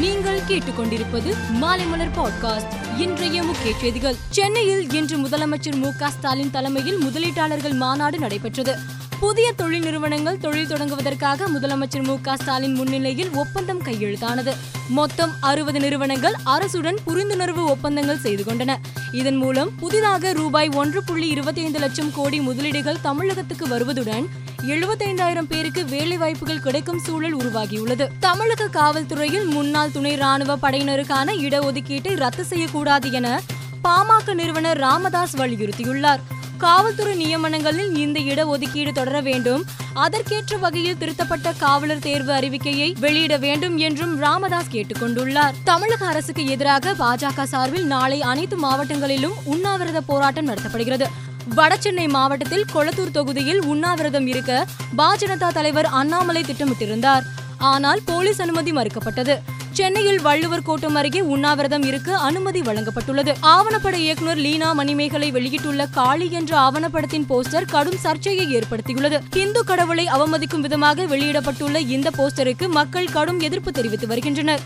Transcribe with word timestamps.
நீங்கள் 0.00 0.40
கேட்டுக்கொண்டிருப்பது 0.48 1.34
மாலைமலர் 1.60 2.10
பாட்காஸ்ட் 2.16 3.00
இன்றைய 3.00 3.42
முக்கிய 3.42 3.74
செய்திகள். 3.78 4.16
சென்னையில் 4.30 4.92
இன்று 4.92 5.16
முதலமைச்சர் 5.16 5.76
மு 5.76 5.92
க 5.98 6.10
ஸ்டாலின் 6.10 6.50
தலைமையில் 6.50 7.04
முதலீட்டாளர்கள் 7.04 7.72
மாநாடு 7.72 8.18
நடைபெற்றது. 8.18 8.78
புதிய 9.20 9.52
தொழில் 9.52 9.82
நிறுவனங்கள் 9.82 10.38
தொழில் 10.38 10.66
தொடங்குவதற்காக 10.66 11.46
முதலமைச்சர் 11.54 12.02
மு 12.02 12.20
க 12.20 12.36
ஸ்டாலின் 12.36 12.74
முன்னிலையில் 12.74 13.30
ஒப்பந்தம் 13.34 13.82
கையெழுத்தானது. 13.82 14.52
மொத்தம் 14.88 15.32
அறுபது 15.40 15.80
நிறுவனங்கள் 15.80 16.34
அரசுடன் 16.46 16.96
புரிந்துணர்வு 17.06 17.64
ஒப்பந்தங்கள் 17.66 18.18
செய்து 18.18 18.42
கொண்டன. 18.42 18.76
இதன் 19.12 19.36
மூலம் 19.36 19.70
புதிதாக 19.78 20.32
ரூபாய் 20.32 20.68
ஒன்று 20.68 21.04
புள்ளி 21.04 21.28
இருபத்தி 21.28 21.62
ஐந்து 21.62 21.78
லட்சம் 21.78 22.12
கோடி 22.14 22.40
முதலீடுகள் 22.40 23.00
தமிழகத்துக்கு 23.00 23.68
வருவதுடன் 23.68 24.28
எழுபத்தைந்தாயிரம் 24.66 25.48
பேருக்கு 25.48 25.84
வேலை 25.84 26.16
வாய்ப்புகள் 26.16 26.60
கிடைக்கும் 26.60 26.98
சூழல் 26.98 27.36
உருவாகியுள்ளது. 27.36 28.08
தமிழக 28.18 28.68
காவல்துறையில் 28.68 29.46
முன்னாள் 29.46 29.92
துணை 29.92 30.14
ராணுவ 30.14 30.56
படையினருக்கான 30.56 31.34
இடஒதுக்கீட்டை 31.34 32.16
ரத்து 32.16 32.44
செய்யக்கூடாது 32.44 33.12
என 33.12 33.40
பாமக 33.84 34.34
நிறுவனர் 34.34 34.76
ராமதாஸ் 34.76 35.36
வலியுறுத்தியுள்ளார். 35.36 36.18
காவல்துறை 36.56 37.14
நியமனங்களில் 37.22 37.96
இந்த 37.96 38.20
இடஒதுக்கீடு 38.20 38.92
தொடர 38.92 39.20
வேண்டும். 39.20 39.64
அதற்கேற்ற 39.94 40.56
வகையில் 40.56 40.98
திருத்தப்பட்ட 40.98 41.52
காவலர் 41.52 41.98
தேர்வு 41.98 42.32
அறிவிக்கையை 42.32 42.94
வெளியிட 43.00 43.36
வேண்டும் 43.36 43.76
என்றும் 43.76 44.18
ராமதாஸ் 44.18 44.72
கேட்டுக்கொண்டுள்ளார். 44.72 45.54
தமிழக 45.64 46.06
அரசுக்கு 46.06 46.46
எதிராக 46.46 46.94
பாஜக 46.98 47.42
சார்பில் 47.42 47.86
நாளை 47.86 48.22
அனைத்து 48.22 48.58
மாவட்டங்களிலும் 48.58 49.36
உண்ணாவிரத 49.44 50.00
போராட்டம் 50.00 50.48
நடத்தப்படுகிறது. 50.48 51.08
வடசென்னை 51.56 52.08
மாவட்டத்தில் 52.08 52.64
கொளத்தூர் 52.74 53.10
தொகுதியில் 53.10 53.64
உண்ணாவிரதம் 53.64 54.26
இருக்க 54.26 54.66
பாஜனதா 54.96 55.48
தலைவர் 55.48 55.86
அண்ணாமலை 55.86 56.42
திட்டமிட்டிருந்தார். 56.42 57.22
ஆனால் 57.58 58.00
போலீஸ் 58.04 58.40
அனுமதி 58.40 58.72
மறுக்கப்பட்டது. 58.72 59.36
சென்னையில் 59.76 60.20
வள்ளுவர் 60.20 60.62
கோட்டம் 60.62 60.94
அருகே 60.94 61.20
உண்ணாவிரதம் 61.20 61.82
இருக்க 61.82 62.18
அனுமதி 62.18 62.60
வழங்கப்பட்டுள்ளது. 62.60 63.32
ஆவணப்பட 63.42 63.92
இயக்குநர் 63.92 64.36
லீனா 64.36 64.72
மணிமேகலை 64.72 65.30
வெளியிட்டுள்ள 65.30 65.86
காளி 65.86 66.30
என்ற 66.30 66.58
ஆவணப்படத்தின் 66.58 67.26
போஸ்டர் 67.28 67.70
கடும் 67.70 67.96
சர்ச்சையை 67.96 68.58
ஏற்படுத்தியுள்ளது. 68.58 69.20
இந்து 69.36 69.64
கடவுளை 69.64 70.06
அவமதிக்கும் 70.06 70.60
விதமாக 70.60 71.06
வெளியிடப்பட்டுள்ள 71.06 71.88
இந்த 71.88 72.10
போஸ்டருக்கு 72.16 72.68
மக்கள் 72.68 73.12
கடும் 73.12 73.40
எதிர்ப்பு 73.40 73.72
தெரிவித்து 73.72 74.06
வருகின்றனர். 74.06 74.60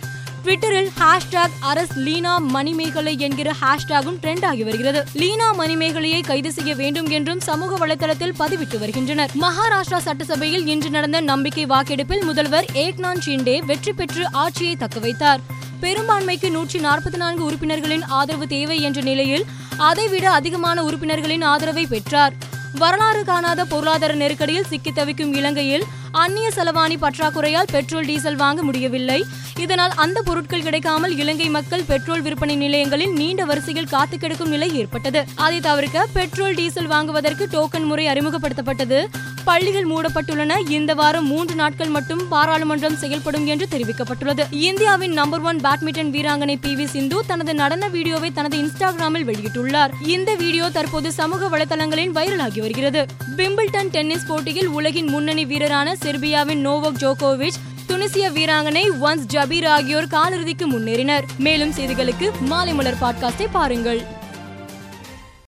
ட்விட்டரில் 0.44 0.90
ஹேஷ்டாக் 0.98 1.56
அரஸ் 1.72 1.94
லீனா 1.94 2.38
மணிமேகலை 2.38 3.18
என்கிற 3.18 3.54
ஹேஷ்டாகும் 3.62 4.18
ட்ரெண்ட் 4.22 4.44
ஆகி 4.44 4.62
வருகிறது. 4.62 5.04
லீனா 5.12 5.54
மணிமேகலையை 5.54 6.20
கைது 6.26 6.52
செய்ய 6.52 6.74
வேண்டும் 6.74 7.08
என்றும் 7.08 7.40
சமூக 7.40 7.86
வலைதளத்தில் 7.86 8.34
பதிவிட்டு 8.38 8.78
வருகின்றனர். 8.78 9.30
மகாராஷ்டிரா 9.40 9.98
சட்டசபையில் 9.98 10.66
இன்று 10.66 10.90
நடந்த 10.90 11.20
நம்பிக்கை 11.20 11.66
வாக்கெடுப்பில் 11.66 12.24
முதல்வர் 12.24 12.64
ஏக்நாத் 12.74 13.22
ஷிண்டே 13.26 13.64
வெற்றி 13.64 13.92
பெற்று 13.92 14.32
ஆட்சியை 14.32 14.76
தக்கவைத்தார் 14.76 15.38
பெரும்பான்மைக்கு 15.80 16.50
நூற்றி 16.50 16.78
நாற்பத்தி 16.78 17.16
நான்கு 17.16 17.44
உறுப்பினர்களின் 17.44 18.04
ஆதரவு 18.04 18.46
தேவை 18.46 18.80
என்ற 18.80 19.00
நிலையில் 19.00 19.44
அதைவிட 19.76 20.30
அதிகமான 20.30 20.82
உறுப்பினர்களின் 20.84 21.42
ஆதரவை 21.42 21.86
பெற்றார். 21.86 22.32
வரலாறு 22.78 23.24
காணாத 23.24 23.64
பொருளாதார 23.64 24.14
நெருக்கடியில் 24.14 24.66
சிக்கி 24.66 24.92
தவிக்கும் 24.92 25.32
இலங்கையில் 25.34 25.84
அந்நிய 26.24 26.48
செலவாணி 26.56 26.96
பற்றாக்குறையால் 27.00 27.70
பெட்ரோல் 27.70 28.04
டீசல் 28.04 28.36
வாங்க 28.36 28.62
முடியவில்லை. 28.62 29.24
இதனால் 29.56 29.94
அந்த 29.96 30.18
பொருட்கள் 30.22 30.62
கிடைக்காமல் 30.62 31.16
இலங்கை 31.16 31.48
மக்கள் 31.48 31.84
பெட்ரோல் 31.86 32.22
விற்பனை 32.22 32.56
நிலையங்களில் 32.56 33.12
நீண்ட 33.12 33.44
வரிசையில் 33.44 33.88
காத்து 33.88 34.18
கிடக்கும் 34.18 34.48
நிலை 34.48 34.68
ஏற்பட்டது. 34.80 35.24
அதை 35.34 35.60
தவிர்க்க 35.60 36.06
பெட்ரோல் 36.12 36.54
டீசல் 36.54 36.86
வாங்குவதற்கு 36.86 37.46
டோக்கன் 37.52 37.84
முறை 37.84 38.06
அறிமுகப்படுத்தப்பட்டது. 38.06 39.00
பள்ளிகள் 39.44 39.86
மூடப்பட்டுள்ளன. 39.86 40.70
இந்த 40.70 40.94
வாரம் 40.94 41.26
மூன்று 41.26 41.54
நாட்கள் 41.54 41.88
மட்டும் 41.88 42.28
பாராளுமன்றம் 42.28 42.96
செயல்படும் 42.96 43.46
என்று 43.46 43.68
தெரிவிக்கப்பட்டுள்ளது. 43.70 44.44
இந்தியாவின் 44.50 45.12
நம்பர் 45.12 45.40
ஒன் 45.40 45.56
பேட்மிண்டன் 45.56 46.10
வீராங்கனை 46.10 46.56
பி 46.60 46.74
வி 46.74 46.84
சிந்து 46.84 47.22
தனது 47.26 47.54
நடன 47.54 47.88
வீடியோவை 47.88 48.32
தனது 48.32 48.56
இன்ஸ்டாகிராமில் 48.56 49.24
வெளியிட்டுள்ளார். 49.24 49.90
இந்த 50.06 50.34
வீடியோ 50.34 50.70
தற்போது 50.70 51.12
சமூக 51.12 51.58
வலைதளங்களில் 51.58 52.12
வைரலாகி 52.12 52.60
வருகிறது. 52.60 53.06
பிம்பிள்டன் 53.36 53.88
டென்னிஸ் 53.90 54.26
போட்டியில் 54.26 54.66
உலகின் 54.66 55.08
முன்னணி 55.08 55.44
வீரரான 55.44 55.96
செர்பியாவின் 56.02 56.66
நோவோக் 56.66 56.98
ஜோகோவிச் 57.00 57.58
துனிசிய 57.88 58.30
வீராங்கனை 58.30 58.90
ஒன்ஸ் 59.02 59.26
ஜபீர் 59.32 59.66
ஆகியோர் 59.66 60.06
காலிறுதிக்கு 60.06 60.70
முன்னேறினர். 60.70 61.22
மேலும் 61.38 61.72
செய்திகளுக்கு 61.72 62.30
மாலை 62.40 62.74
மலர் 62.74 62.98
பாட்காஸ்டை 63.00 63.46
பாருங்கள். 63.52 64.18